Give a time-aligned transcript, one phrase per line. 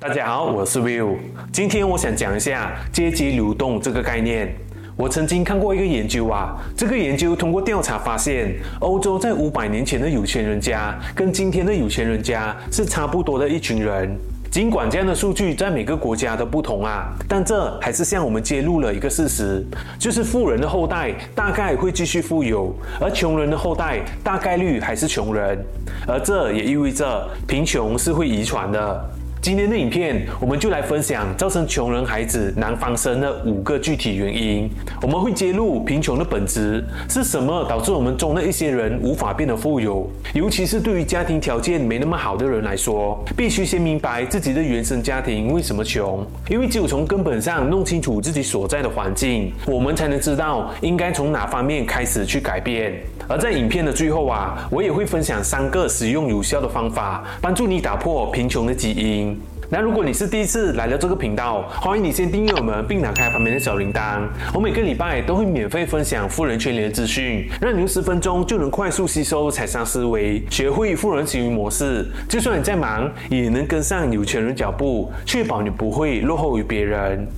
[0.00, 1.16] 大家好，我是 Will。
[1.52, 4.54] 今天我想讲一下阶级流动这个概念。
[4.96, 14.16] 我曾经看过一个研究啊，这个研究通过调查发现，欧洲在五百年前的有钱人家跟今天的有钱人家是差不多的一群人。
[14.52, 19.66] 尽管这样的数据在每个国家都不同啊，但这还是向我们揭露了一个事实，
[19.98, 25.58] 就是富人的后代大概会继续富有，而穷人的后代大概率还是穷人，
[26.06, 29.10] 而这也意味着贫穷是会遗传的。
[29.40, 34.68] 今天的影片，我们就来分享造成穷人孩子难翻身的五个具体原因。
[35.00, 40.10] 我们会揭露贫穷的本质是什么，导致我们中的一些人无法变得富有。
[40.34, 46.26] 尤其是对于家庭条件没那么好的人来说，必须先明白自己的原生家庭为什么穷。
[46.48, 53.00] 因为只有从根本上弄清楚自己所在的环境，我们才能知道应该从哪方面开始去改变。
[53.28, 59.27] 而在影片的最后啊，我也会分享三个实用有效的方法，帮助你打破贫穷的基因。
[59.70, 64.26] 那如果你是第一次来到这个频道，欢迎你先订阅我们，并打开旁边的小铃铛。
[64.54, 72.06] 我每个礼拜都会免费分享富人圈里的资讯，让你用十分钟就能快速吸收财商思维，学会富人行为模式。
[72.26, 77.28] 就算你再忙，也能跟上有钱人脚步，确保你不会落后于别人。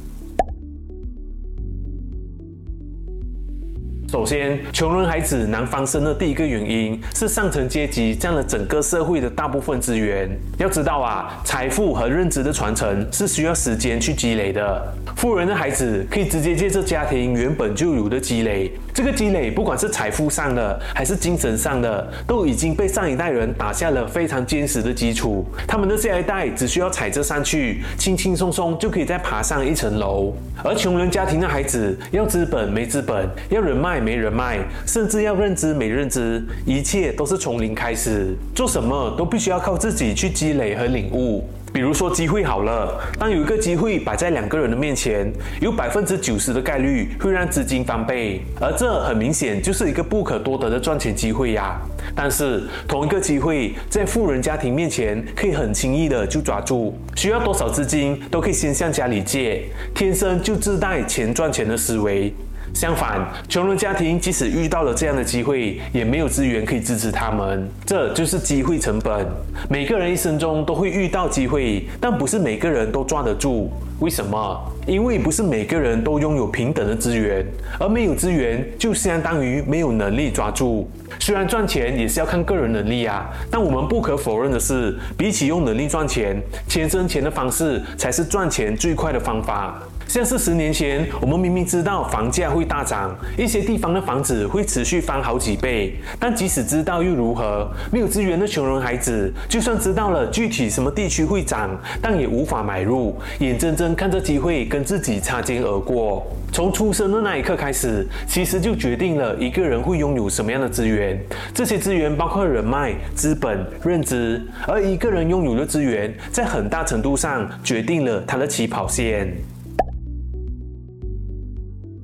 [4.10, 10.28] 首先，穷人孩子难翻身的第一个原因是上层阶级占了整个社会的大部分资源。
[10.58, 14.92] 要知道啊，财富和认知的传承是需要时间去积累的。
[15.14, 25.46] 富人的孩子可以直接借着家庭原本就有的积累，这个积累不管是财富上的还是精神上的，都已经被上一代人打下了非常坚实的基础。
[25.68, 30.34] 他们的下一代只需要踩着上去，轻轻松松就可以再爬上一层楼。
[30.64, 33.99] 而穷人家庭的孩子要资本没资本，要人脉。
[34.00, 41.48] 没人脉，甚至要认知没认知，一切都是从零开始，做什么都必须要靠自己去积累和领悟。
[41.72, 51.80] 比如说机会好了，当有一个机会摆在两个人的面前，有百分之九十的概率会让资金翻倍，而这很明显就是一个不可多得的赚钱机会呀。
[52.12, 59.62] 但是同一个机会在富人家庭面前可以很轻易的就抓住，需要多少资金都可以先向家里借，
[59.94, 62.34] 天生就自带钱赚钱的思维。
[62.72, 69.26] 相反，穷人家庭即使遇到了这样的机会，也没有资源可以支持他们，这就是机会成本。
[69.68, 73.70] 每个人一生中都会遇到机会，但不是每个人都抓得住。
[73.98, 74.58] 为什么？
[74.86, 77.44] 因为不是每个人都拥有平等的资源，
[77.78, 80.90] 而没有资源就相当于没有能力抓住。
[81.18, 89.78] 虽然赚钱也是要看个人能力啊，但我们不可否认的是，比起用能力赚钱，钱生钱的方式才是赚钱最快的方法。
[90.10, 97.70] 像是十年前，我们明明知道房价会大涨，一些地方的房子会持续翻好几倍，但即使知道又如何？
[97.92, 101.70] 没有资源的穷人孩子，就算知道了具体什么地区会涨，
[102.02, 106.26] 但也无法买入，眼睁睁看着机会跟自己擦肩而过。
[106.50, 111.16] 从出生的那一刻开始，其实就决定了一个人会拥有什么样的资源。
[111.54, 119.32] 这些资源包括人脉、资本、认知，而一个人拥有的资源，在很大程度上决定了他的起跑线。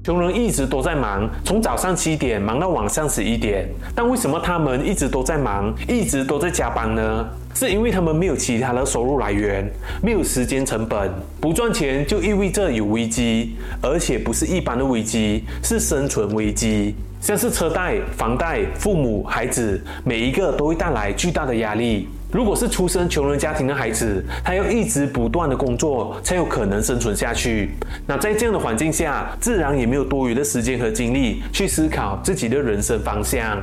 [0.07, 3.69] 穷人一直都在忙，从早上七点忙到晚上十一点。
[3.93, 7.29] 但为什么他们一直都在忙，一直都在加班呢？
[7.57, 9.69] 是因为他们没有其他的收入来源，
[10.01, 16.95] 没有时间成本，不赚钱就意味着有危机，而且不是一般的危机，是生存危机。
[17.21, 22.09] 像是车贷、房贷、父母、孩子，每一个都会带来巨大的压力。
[22.33, 27.71] 如果是出生穷人家庭的孩子，他要一直不断的工作，才有可能生存下去。
[28.07, 33.59] 那在这样的环境下，自然也没有多余的时间和精力去思考自己的人生方向。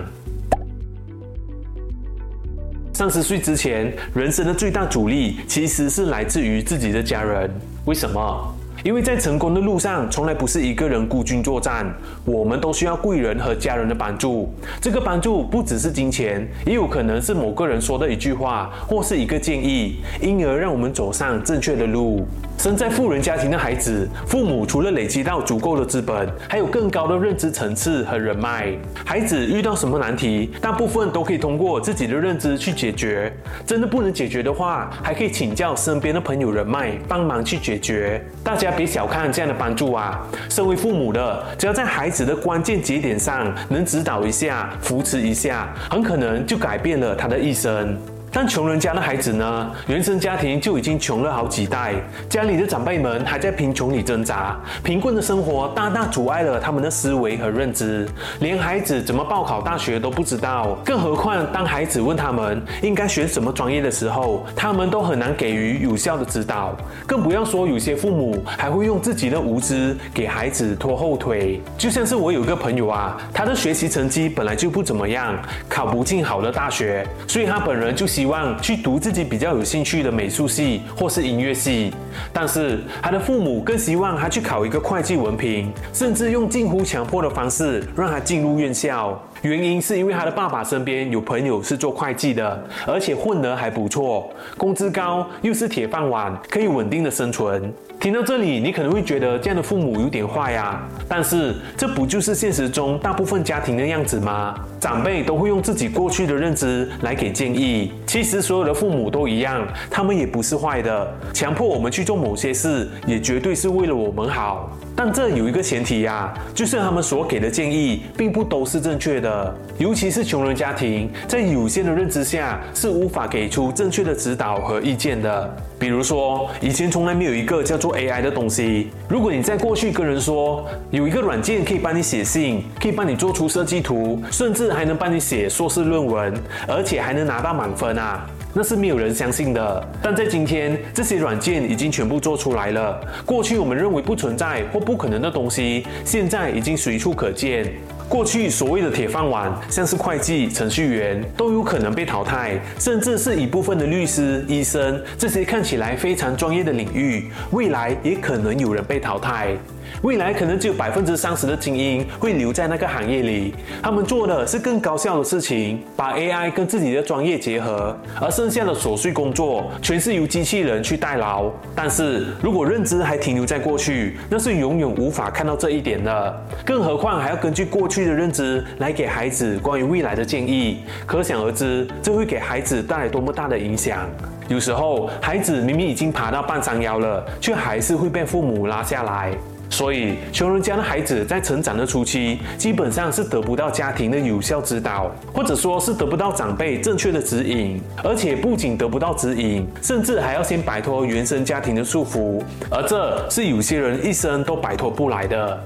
[2.93, 7.51] 三十岁之前，人生的最大阻力其实是来自于自己的家人。
[7.85, 8.55] 为什么？
[8.83, 11.89] 因为在成功的路上，从来不是一个人孤军作战，
[12.25, 14.53] 我们都需要贵人和家人的帮助。
[14.81, 22.27] 这个帮助不只是金钱，也有可能是某个人说的一句话，或是一个建议，因而让我们走上正确的路。
[22.57, 28.71] 生在富人家庭的孩子，父母除了累积到足够的资本，还有更高的认知层次和人脉。
[29.05, 33.33] 孩子遇到什么难题，大部分都可以通过自己的认知去解决。
[33.65, 38.23] 真的不能解决的话，还可以请教身边的朋友人脉帮忙去解决。
[38.45, 40.25] 大家别小看这样的帮助啊！
[40.49, 47.97] 身为父母的，只要在孩子的关键节点上能指导一下、扶持一下，很可能就改变了他的一生。
[48.33, 51.93] 但穷人家的孩子呢，原生家庭就已经穷了好几代，
[52.27, 58.09] 家里的长辈们还在贫穷里挣扎，贫困的生活大大阻碍了他们的思维和认知，
[58.39, 66.75] 连孩子怎么报考大学都不知道，更何况当孩子问他们应该选什么专业的时候，他们都很难给予有效的指导，
[67.05, 71.61] 更不要说有些父母还会用自己的无知给孩子拖后腿。
[71.77, 75.37] 就像是我有个朋友啊，他的学习成绩本来就不怎么样，
[75.69, 81.93] 考不进好的大学，所以他本人就希希望去读自己比较有兴趣的美术系或是音乐系，
[82.31, 89.21] 但是他的父母更希望他去考一个会计文凭，甚至用近乎强迫的方式让他进入院校。
[89.43, 97.71] 原因是因为他的爸爸身边有朋友是做会计的，而且混得还不错，工资高，又是铁饭碗，可以稳定的生存。
[97.99, 104.55] 听到这里，你可能会觉得这样的父母有点坏呀，但是这不就是现实中大部分家庭的样子吗？
[104.79, 107.91] 长辈都会用自己过去的认知来给建议。
[108.07, 114.69] 其实所有的父母都一样，他们也不是坏的，强迫我们去做某些事，也绝对是为了我们好。
[114.95, 125.55] 但这有一个前提呀，就是他们所给的建议并不都是正确的，尤其是穷人家庭，在有限的认知下是无法给出正确的指导和意见的。
[125.79, 136.33] 比如说，以前从来没有一个叫做 AI 的东西，如果你在过去跟人说有一个软件可以帮你写信，可以帮你做出设计图，甚至还能帮你写硕士论文，
[136.67, 138.25] 而且还能拿到满分啊。
[138.55, 143.01] 那是没有人相信的，但在今天，这些软件已经全部做出来了。
[143.25, 147.65] 过去我们认为不存在或不可能的东西，现在已经随处可见。
[148.07, 159.55] 过去所谓的铁饭碗，像是会计、程序员，都有可能被淘汰，甚至是一部分的律师、医生，这些看起来非常专业的领域，未来也可能有人被淘汰。
[160.03, 171.49] 未来可能只有百分之三十的精英会留在那个行业里，他们做的是更高效的事情，把 AI 跟自己的专业结合，而剩下的琐碎工作全是由机器人去代劳。
[171.73, 176.45] 但是如果认知还停留在过去，那是永远无法看到这一点的。
[176.65, 184.05] 更何况还要根据过去的认知来给孩子关于未来的建议，可想而知，这会给孩子带来多么大的影响。
[184.49, 189.31] 有时候，孩子明明已经爬到半山腰了，却还是会被父母拉下来。
[189.73, 202.39] 所以，穷人家的孩子在成长的初期，基本上是得不到家庭的有效指导，或者说是得不到长辈正确的指引，而且不仅得不到指引，甚至还要先摆脱原生家庭的束缚，
[202.69, 205.59] 而这是有些人一生都摆脱不来的。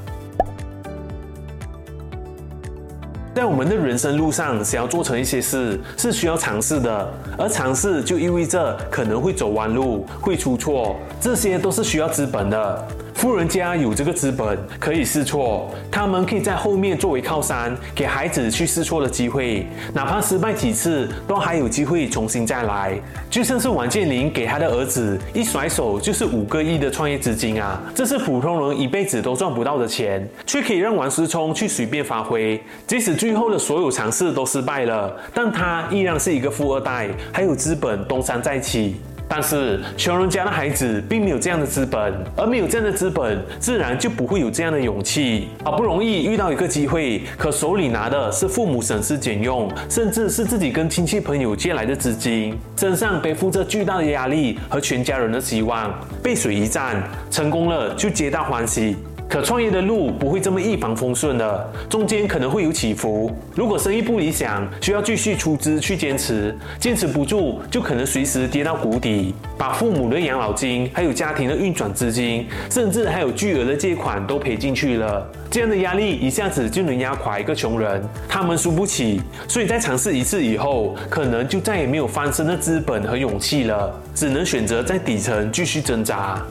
[3.36, 12.88] 在我们的人生路上，想要做成一些事，是需要尝试的，而尝试就意味着可能会走弯路，会出错，这些都是需要资本的。
[13.18, 22.96] 富人家有这个资本，可以试错，他们可以在后面作为靠山，给孩子去试错的机会，哪怕失败几次，都还有机会重新再来。
[23.28, 32.64] 就像是王健林给他的儿子一甩手就是五个亿的创业资金啊，这是普通人一辈子都赚不到的钱，却可以让王思聪去随便发挥。
[32.86, 38.98] 即使最后的所有尝试都失败了，但他依然是一个富二代，还有资本东山再起。
[39.28, 45.50] 但是穷人家的孩子并没有这样的资本，而没有这样的资本，自然就不会有这样的勇气。
[45.64, 55.94] 好不容易遇到一个机会，可手里拿的是父母省吃俭用，甚至是自己跟亲戚朋友借来的资金，身上背负着巨大的压力和全家人的希望，
[56.24, 58.96] 背水一战，成功了就皆大欢喜。
[59.30, 63.30] 可创业的路不会这么一帆风顺的，中间可能会有起伏。
[63.56, 75.30] 如果生意不理想，需要继续出资去坚持，坚持不住就可能随时跌到谷底，把父母的养老金、还有家庭的运转资金，甚至还有巨额的借款都赔进去了。
[75.52, 86.42] 这样的压力一下子就能压垮一个穷人，他们输不起，所以在尝试一次以后，可能就再也没有翻身的资本和勇气了，只能选择在底层继续挣扎。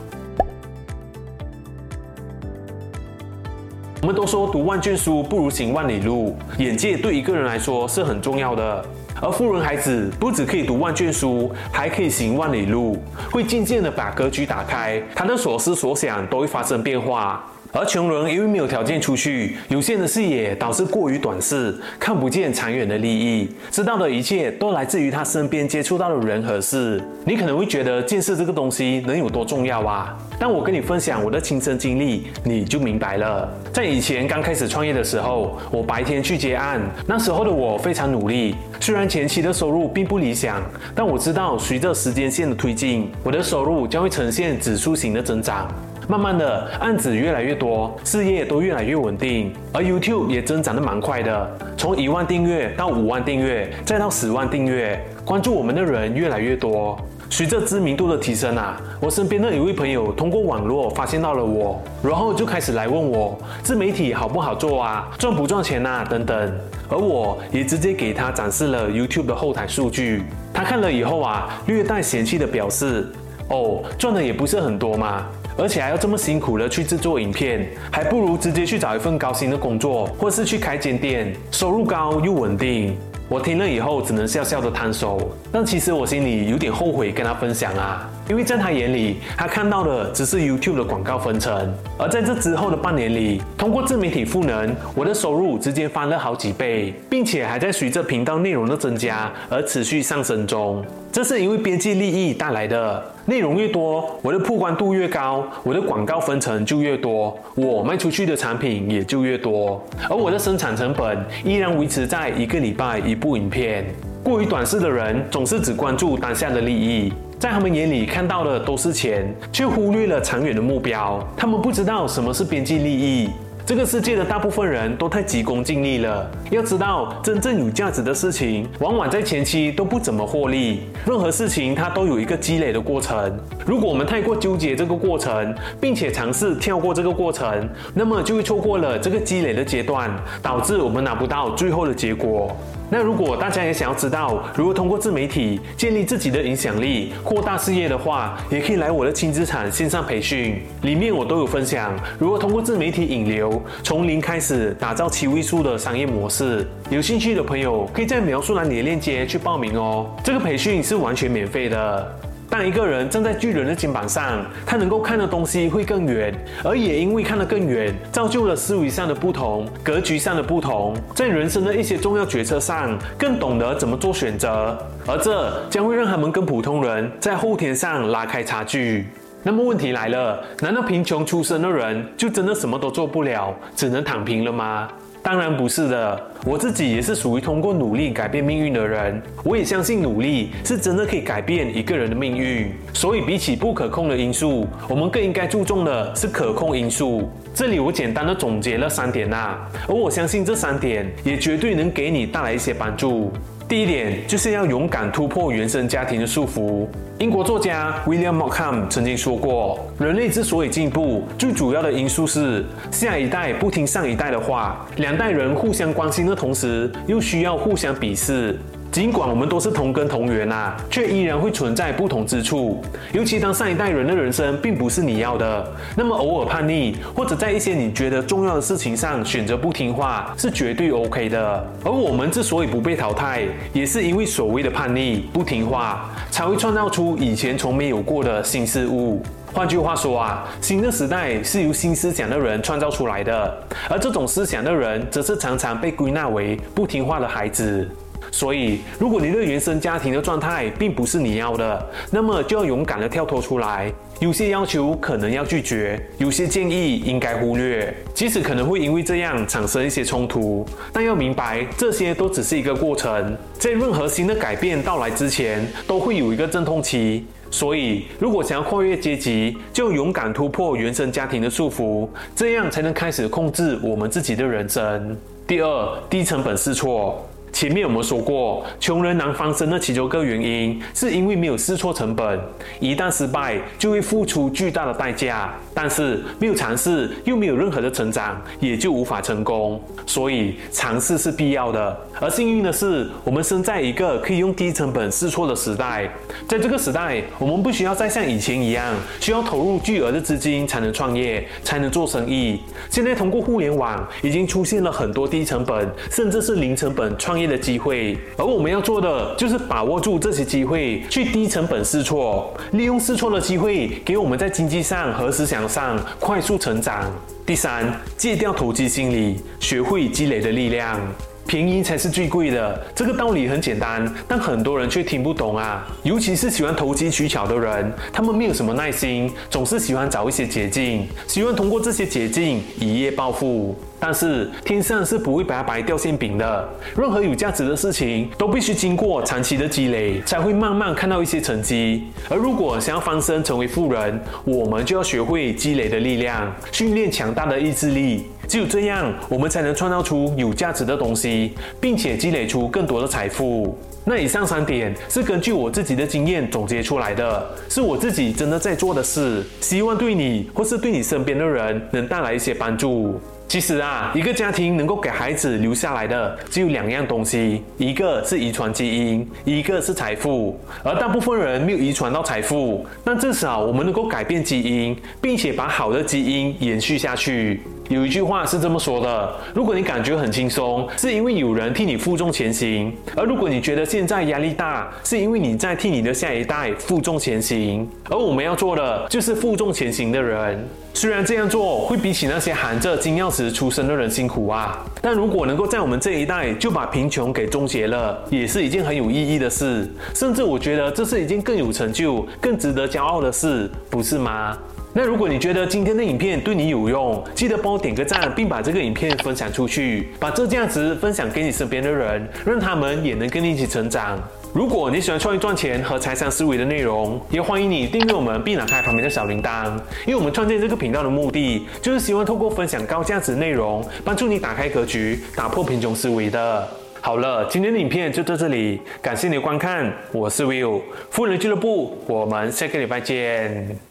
[4.07, 8.85] 们都说读万卷书不如行万里路，眼界对一个人来说是很重要的。
[9.21, 17.45] 而富人孩子不只可以读万卷书，还可以行万里路，会渐渐的把格局打开，他的所思所想都会发生变化。
[17.73, 27.01] 而穷人因为没有条件出去，有限的视野导致过于短视，看不见长远的利益，知道的一切都来自于他身边接触到的人和事。
[27.25, 30.17] 你可能会觉得见识这个东西能有多重要啊？
[30.39, 33.51] 但我跟你分享我的亲身经历，你就明白了。
[33.73, 38.55] 在以前刚开始创业的时候，我白天去接案，那时候的我非常努力。
[38.79, 40.61] 虽然前期的收入并不理想，
[40.95, 45.67] 但我知道随着时间线的推进，我的收入将会呈现指数型的增长。
[46.07, 56.97] 慢慢的案子越来越多，事业都越来越稳定，而 YouTube 也增长得蛮快的，从一万订阅到五万订阅，再到十万订阅，关注我们的人越来越多。
[57.29, 70.23] 随着知名度的提升啊，我身边的一位朋友通过网络发现到了我，然后就开始来问我自媒体好不好做啊，赚不赚钱啊等等，而我也直接给他展示了 YouTube 的后台数据，
[70.53, 73.05] 他看了以后啊，略带嫌弃的表示，
[73.49, 75.25] 哦，赚的也不是很多嘛，
[75.57, 82.95] 而且还要这么辛苦的去制作影片，还不如直接去找一份高薪的工作，或是去开间店，收入高又稳定。
[83.29, 85.19] 我听了以后，只能笑笑的摊手。
[85.51, 91.73] 但其实我心里有点后悔跟他分享啊，因为在他眼里，他看到的只是 YouTube 的广告分成。
[91.97, 100.85] 而在这之后的半年里，通过自媒体赋能，我的收入直接翻了好几倍，并且还在随着频道内容的增加而持续上升中。
[101.11, 103.03] 这是因为边际利益带来的。
[103.29, 113.85] 内容越多，我的曝光度越高，我的广告分成就越多，我卖出去的产品也就越多，而我的生产成本依然维持在一个礼拜一部影片。
[114.23, 121.21] 过于短视的人总是只关注当下的利益，在他们眼里看到的都是钱，却忽略了长远的目标。
[121.35, 123.29] 他们不知道什么是边际利益。
[123.67, 126.25] 这个世界的大部分人都太急功近利了。
[126.49, 130.83] 要知道，真正有价值的事情，往往在前期都不怎么获利。
[131.05, 133.37] 任何事情它都有一个积累的过程。
[133.65, 140.09] 如果我们太过纠结这个过程，并且尝试跳过这个过程，那么就会错过了这个积累的阶段，
[140.41, 142.55] 导致我们拿不到最后的结果。
[142.89, 156.65] 那如果大家也想要知道如何通过自媒体建立自己的影响力、扩大事业的话，也可以来我的轻资产线上培训，里面我都有分享如何通过自媒体引流，从零开始打造七位数的商业模式。
[156.89, 160.09] 有兴趣的朋友可以在描述栏里的链接去报名哦。
[160.23, 162.19] 这个培训是完全免费的。
[162.49, 179.07] 当一个人站在巨人的肩膀上，他能够看的东西会更远，而也因为看得更远，造就了思维上的不同、格局上的不同，在人生的一些重要决策上更懂得怎么做选择，而这将会让他们跟普通人在后天上拉开差距。
[179.43, 184.89] 那么问题来了，难道贫穷出身的人就真的什么都做不了，只能躺平了吗？
[185.27, 189.21] 当然不是的，我自己也是属于通过努力改变命运的人。
[189.43, 192.71] 我也相信努力是真的可以改变一个人的命运。
[192.93, 197.29] 所以比起不可控的因素，我们更应该注重的是可控因素。
[197.53, 203.33] 这里我简单的总结了三点啊，而我相信这三点也绝对能给你带来一些帮助。
[203.67, 206.87] 第一点就是要勇敢突破原生家庭的束缚。
[207.19, 218.57] 英国作家 William Markham 曾经说过，人类之所以进步，最主要的因素是下一代不听上一代的话，两代人互相关心的同时，又需要互相鄙视。
[218.91, 222.81] 尽管我们都是同根同源啊，却依然会存在不同之处。
[223.13, 231.67] 尤其当上一代人的人生并不是你要的，那么偶尔叛逆，或者在一些你觉得重要的事情上选择不听话，是绝对 OK 的。
[231.83, 239.21] 而我们之所以不被淘汰，也是因为所谓的叛逆、不听话，才会创造出以前从没有过的新事物。
[239.53, 243.57] 换句话说啊，新的时代是由新思想的人创造出来的，
[243.89, 247.87] 而这种思想的人，则是常常被归纳为不听话的孩子。
[248.31, 253.91] 所以，如果你的原生家庭的状态并不是你要的，那么就要勇敢地跳脱出来。
[254.19, 267.27] 有些要求可能要拒绝，有些建议应该忽略，即使可能会因为这样产生一些冲突，但要明白这些都只是一个过程，在任何新的改变到来之前，都会有一个阵痛期。
[267.51, 275.15] 所以，如果想要跨越阶级，就勇敢突破原生家庭的束缚，这样才能开始控制我们自己的人生。
[275.45, 277.26] 第二，低成本试错。
[277.51, 282.39] 前面我们说过，穷人难翻身的其中一个原因，是因为没有试错成本，
[282.79, 285.53] 一旦失败就会付出巨大的代价。
[285.73, 289.79] 但是没有尝试，又没有任何的成长，也就无法成功。
[290.05, 291.95] 所以尝试是必要的。
[292.19, 296.09] 而幸运的是，我们生在一个可以用低成本试错的时代。
[296.47, 302.59] 在这个时代，我们不需要再像以前一样，需要投入巨额的资金才能创业，才能做生意。
[302.89, 308.17] 现在通过互联网，已经出现了很多低成本，甚至是零成本创业的机会。
[308.37, 317.11] 而我们要做的，就是把握住这些机会，去低成本试错，利用试错的机会，给我们在经济上和思想上快速成长。
[317.45, 320.99] 第三，戒掉投机心理，学会积累的力量。
[321.47, 322.85] 便宜才是最贵的。
[322.93, 325.87] 这个道理很简单，但很多人却听不懂啊。
[326.03, 333.75] 尤其是喜欢投机取巧的人，他们没有什么耐心，总是喜欢找一些捷径，喜欢通过这些捷径一夜暴富。
[333.99, 342.03] 但是天上是不会白白掉馅饼的，任何有价值的事情都必须经过长期的积累，才会慢慢看到一些成绩。
[342.29, 348.27] 而如果想要翻身成为富人，我们就要学会积累的力量，训练强大的意志力。
[348.47, 353.77] 只有这样，我们才能创造出有价值的东西，并且积累出更多的财富。
[354.05, 363.19] 那以上三点是根据我自己的经验总结出来的，是我自己真的在做的事，希望对你或是对你身边的人能带来一些帮助。
[363.49, 370.59] 其实啊，一个家庭能够给孩子留下来的只有两样东西，一个是遗传基因，一个是财富。
[370.83, 377.61] 而大部分人没有遗传到财富，但至少我们能够改变基因，并且把好的基因延续下去。
[377.89, 387.87] 有一句话是这么说的：如果你感觉很轻松，是因为有人替你负重前行；而如果你觉得现在压力大，是因为你在替你的下一代负重前行。
[388.09, 390.67] 而我们要做的就是负重前行的人。
[390.93, 399.87] 虽然这样做会比起那些含着金钥匙出生的人辛苦啊，但如果能够在我们这一代就把贫穷给终结了，也是一件很有意义的事。
[400.15, 404.57] 甚至我觉得这是一件更有成就、更值得骄傲的事，不是吗？
[404.97, 414.19] 那如果你觉得今天的影片对你有用，记得帮我点个赞，并把这个影片分享出去，把这价值分享给你身边的人，让他们也能跟你一起成长。
[414.55, 419.67] 如果你喜欢创业赚钱和财商思维的内容，也欢迎你订阅我们并打开旁边的小铃铛。
[420.07, 426.67] 因为我们创建这个频道的目的，就是希望透过分享高价值内容，帮助你打开格局，打破贫穷思维的。
[427.01, 433.86] 好了，今天的影片就到这里，感谢你的观看，我是 Will，富人俱乐部，我们下个礼拜见。